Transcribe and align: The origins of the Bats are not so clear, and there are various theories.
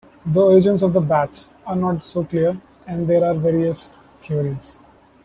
The 0.25 0.41
origins 0.41 0.81
of 0.81 0.93
the 0.93 0.99
Bats 0.99 1.51
are 1.63 1.75
not 1.75 2.03
so 2.03 2.23
clear, 2.23 2.59
and 2.87 3.07
there 3.07 3.23
are 3.23 3.35
various 3.35 3.93
theories. 4.19 4.75